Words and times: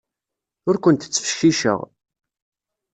Ur 0.69 0.75
kent-ttfecciceɣ. 0.83 1.79